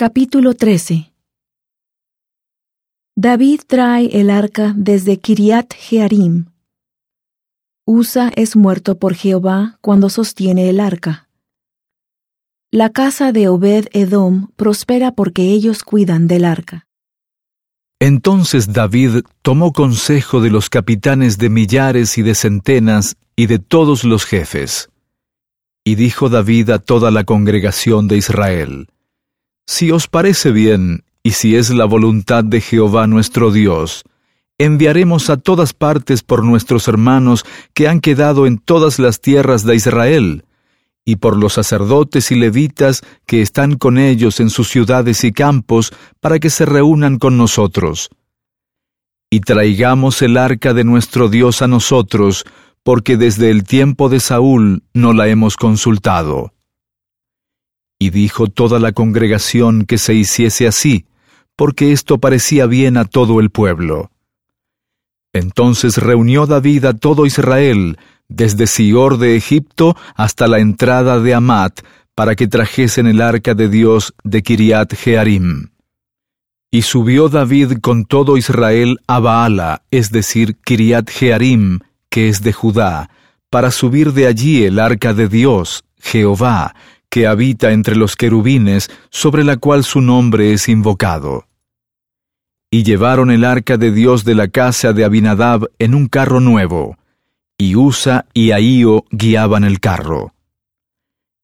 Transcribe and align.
Capítulo 0.00 0.54
13 0.54 1.12
David 3.14 3.60
trae 3.66 4.06
el 4.18 4.30
arca 4.30 4.72
desde 4.74 5.18
Kiriat 5.18 5.74
Jearim. 5.74 6.46
Usa 7.84 8.32
es 8.34 8.56
muerto 8.56 8.96
por 8.98 9.12
Jehová 9.12 9.76
cuando 9.82 10.08
sostiene 10.08 10.70
el 10.70 10.80
arca. 10.80 11.28
La 12.70 12.88
casa 12.88 13.32
de 13.32 13.48
Obed 13.48 13.88
Edom 13.92 14.48
prospera 14.56 15.12
porque 15.12 15.50
ellos 15.50 15.82
cuidan 15.82 16.28
del 16.28 16.46
arca. 16.46 16.86
Entonces 18.00 18.72
David 18.72 19.24
tomó 19.42 19.74
consejo 19.74 20.40
de 20.40 20.48
los 20.48 20.70
capitanes 20.70 21.36
de 21.36 21.50
millares 21.50 22.16
y 22.16 22.22
de 22.22 22.34
centenas 22.34 23.18
y 23.36 23.48
de 23.48 23.58
todos 23.58 24.04
los 24.04 24.24
jefes. 24.24 24.88
Y 25.84 25.96
dijo 25.96 26.30
David 26.30 26.70
a 26.70 26.78
toda 26.78 27.10
la 27.10 27.24
congregación 27.24 28.08
de 28.08 28.16
Israel, 28.16 28.88
Si 29.72 29.92
os 29.92 30.08
parece 30.08 30.50
bien, 30.50 31.04
y 31.22 31.30
si 31.30 31.54
es 31.54 31.70
la 31.70 31.84
voluntad 31.84 32.42
de 32.42 32.60
Jehová 32.60 33.06
nuestro 33.06 33.52
Dios, 33.52 34.02
enviaremos 34.58 35.30
a 35.30 35.36
todas 35.36 35.74
partes 35.74 36.24
por 36.24 36.42
nuestros 36.42 36.88
hermanos 36.88 37.44
que 37.72 37.86
han 37.86 38.00
quedado 38.00 38.48
en 38.48 38.58
todas 38.58 38.98
las 38.98 39.20
tierras 39.20 39.64
de 39.64 39.76
Israel, 39.76 40.44
y 41.04 41.16
por 41.16 41.36
los 41.36 41.52
sacerdotes 41.52 42.32
y 42.32 42.34
levitas 42.34 43.02
que 43.26 43.42
están 43.42 43.76
con 43.76 43.96
ellos 43.96 44.40
en 44.40 44.50
sus 44.50 44.68
ciudades 44.68 45.22
y 45.22 45.30
campos, 45.30 45.92
para 46.18 46.40
que 46.40 46.50
se 46.50 46.66
reúnan 46.66 47.20
con 47.20 47.36
nosotros. 47.36 48.10
Y 49.30 49.38
traigamos 49.38 50.20
el 50.20 50.36
arca 50.36 50.74
de 50.74 50.82
nuestro 50.82 51.28
Dios 51.28 51.62
a 51.62 51.68
nosotros, 51.68 52.44
porque 52.82 53.16
desde 53.16 53.50
el 53.50 53.62
tiempo 53.62 54.08
de 54.08 54.18
Saúl 54.18 54.82
no 54.94 55.12
la 55.12 55.28
hemos 55.28 55.56
consultado. 55.56 56.52
Y 58.00 58.10
dijo 58.10 58.48
toda 58.48 58.80
la 58.80 58.92
congregación 58.92 59.84
que 59.84 59.98
se 59.98 60.14
hiciese 60.14 60.66
así, 60.66 61.04
porque 61.54 61.92
esto 61.92 62.18
parecía 62.18 62.64
bien 62.64 62.96
a 62.96 63.04
todo 63.04 63.38
el 63.38 63.50
pueblo. 63.50 64.10
Entonces 65.34 65.98
reunió 65.98 66.46
David 66.46 66.86
a 66.86 66.94
todo 66.94 67.26
Israel, 67.26 67.98
desde 68.28 68.66
Sior 68.66 69.18
de 69.18 69.36
Egipto 69.36 69.96
hasta 70.14 70.48
la 70.48 70.60
entrada 70.60 71.20
de 71.20 71.34
Amat, 71.34 71.80
para 72.14 72.34
que 72.36 72.48
trajesen 72.48 73.06
el 73.06 73.20
arca 73.20 73.54
de 73.54 73.68
Dios 73.68 74.14
de 74.24 74.42
Kiriat 74.42 74.94
Jearim. 74.94 75.68
Y 76.70 76.82
subió 76.82 77.28
David 77.28 77.78
con 77.80 78.06
todo 78.06 78.38
Israel 78.38 78.98
a 79.06 79.18
Baala, 79.18 79.82
es 79.90 80.10
decir, 80.10 80.56
Kiriat 80.56 81.10
Jearim, 81.10 81.80
que 82.08 82.28
es 82.28 82.42
de 82.42 82.52
Judá, 82.54 83.10
para 83.50 83.70
subir 83.70 84.14
de 84.14 84.26
allí 84.26 84.64
el 84.64 84.78
arca 84.78 85.12
de 85.12 85.28
Dios, 85.28 85.84
Jehová, 86.00 86.74
que 87.10 87.26
habita 87.26 87.72
entre 87.72 87.96
los 87.96 88.16
querubines, 88.16 88.90
sobre 89.10 89.44
la 89.44 89.56
cual 89.56 89.84
su 89.84 90.00
nombre 90.00 90.52
es 90.52 90.68
invocado. 90.68 91.46
Y 92.70 92.84
llevaron 92.84 93.30
el 93.32 93.44
arca 93.44 93.76
de 93.76 93.90
Dios 93.90 94.24
de 94.24 94.36
la 94.36 94.48
casa 94.48 94.92
de 94.92 95.04
Abinadab 95.04 95.68
en 95.80 95.94
un 95.94 96.06
carro 96.06 96.38
nuevo, 96.38 96.96
y 97.58 97.74
Usa 97.74 98.26
y 98.32 98.52
Ahío 98.52 99.04
guiaban 99.10 99.64
el 99.64 99.80
carro. 99.80 100.34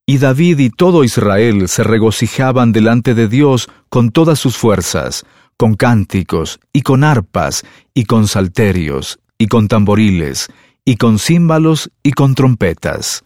Y 0.06 0.18
David 0.18 0.60
y 0.60 0.70
todo 0.70 1.02
Israel 1.02 1.68
se 1.68 1.82
regocijaban 1.82 2.70
delante 2.70 3.14
de 3.14 3.26
Dios 3.26 3.68
con 3.88 4.12
todas 4.12 4.38
sus 4.38 4.56
fuerzas, 4.56 5.26
con 5.56 5.74
cánticos, 5.74 6.60
y 6.72 6.82
con 6.82 7.02
arpas, 7.02 7.64
y 7.92 8.04
con 8.04 8.28
salterios, 8.28 9.18
y 9.36 9.48
con 9.48 9.66
tamboriles, 9.66 10.48
y 10.84 10.96
con 10.96 11.18
címbalos, 11.18 11.90
y 12.04 12.12
con 12.12 12.36
trompetas. 12.36 13.25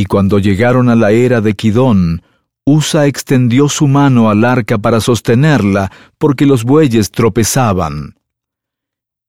Y 0.00 0.04
cuando 0.04 0.38
llegaron 0.38 0.88
a 0.90 0.94
la 0.94 1.10
era 1.10 1.40
de 1.40 1.54
Kidón, 1.54 2.22
Usa 2.64 3.08
extendió 3.08 3.68
su 3.68 3.88
mano 3.88 4.30
al 4.30 4.44
arca 4.44 4.78
para 4.78 5.00
sostenerla, 5.00 5.90
porque 6.18 6.46
los 6.46 6.62
bueyes 6.62 7.10
tropezaban. 7.10 8.14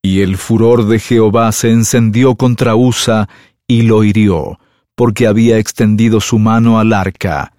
Y 0.04 0.22
el 0.22 0.38
furor 0.38 0.86
de 0.86 1.00
Jehová 1.00 1.52
se 1.54 1.72
encendió 1.72 2.36
contra 2.36 2.76
Usa 2.76 3.28
y 3.68 3.82
lo 3.82 4.04
hirió, 4.04 4.60
porque 4.94 5.26
había 5.26 5.58
extendido 5.58 6.22
su 6.22 6.38
mano 6.38 6.78
al 6.78 6.94
arca, 6.94 7.52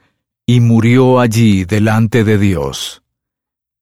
y 0.46 0.60
murió 0.60 1.18
allí 1.18 1.64
delante 1.64 2.22
de 2.22 2.38
Dios. 2.38 3.02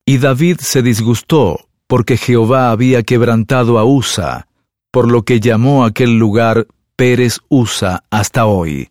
Y 0.06 0.16
David 0.16 0.56
se 0.60 0.80
disgustó, 0.80 1.68
porque 1.86 2.16
Jehová 2.16 2.70
había 2.70 3.02
quebrantado 3.02 3.78
a 3.78 3.84
Usa, 3.84 4.48
por 4.90 5.12
lo 5.12 5.24
que 5.24 5.38
llamó 5.38 5.84
aquel 5.84 6.18
lugar 6.18 6.66
Pérez 6.96 7.40
Usa 7.50 8.04
hasta 8.08 8.46
hoy. 8.46 8.88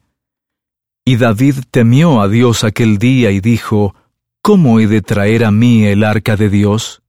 Y 1.07 1.15
David 1.15 1.59
temió 1.71 2.19
a 2.19 2.27
Dios 2.27 2.65
aquel 2.65 2.97
día 2.97 3.31
y 3.31 3.39
dijo, 3.39 3.95
¿Cómo 4.41 4.81
he 4.81 4.87
de 4.87 5.01
traer 5.01 5.45
a 5.45 5.51
mí 5.51 5.85
el 5.85 6.03
arca 6.03 6.35
de 6.35 6.49
Dios? 6.49 7.01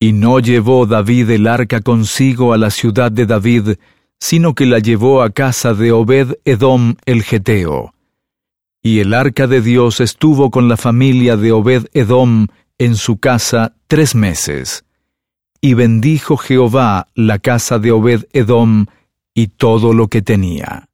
Y 0.00 0.14
no 0.14 0.40
llevó 0.40 0.86
David 0.86 1.28
el 1.28 1.46
arca 1.46 1.82
consigo 1.82 2.54
a 2.54 2.56
la 2.56 2.70
ciudad 2.70 3.12
de 3.12 3.26
David, 3.26 3.76
sino 4.18 4.54
que 4.54 4.64
la 4.64 4.78
llevó 4.78 5.20
a 5.20 5.28
casa 5.28 5.74
de 5.74 5.92
Obed 5.92 6.38
Edom 6.46 6.94
el 7.04 7.22
Geteo. 7.22 7.92
Y 8.82 9.00
el 9.00 9.12
arca 9.12 9.46
de 9.46 9.60
Dios 9.60 10.00
estuvo 10.00 10.50
con 10.50 10.70
la 10.70 10.78
familia 10.78 11.36
de 11.36 11.52
Obed 11.52 11.88
Edom 11.92 12.46
en 12.78 12.96
su 12.96 13.18
casa 13.18 13.74
tres 13.88 14.14
meses. 14.14 14.86
Y 15.60 15.74
bendijo 15.74 16.38
Jehová 16.38 17.08
la 17.14 17.38
casa 17.38 17.78
de 17.78 17.92
Obed 17.92 18.24
Edom 18.32 18.86
y 19.34 19.48
todo 19.48 19.92
lo 19.92 20.08
que 20.08 20.22
tenía. 20.22 20.88